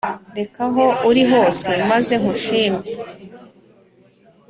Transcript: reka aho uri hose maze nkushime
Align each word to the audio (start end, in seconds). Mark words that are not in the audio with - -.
reka 0.37 0.59
aho 0.67 0.83
uri 1.09 1.23
hose 1.31 1.69
maze 1.89 2.13
nkushime 2.21 2.81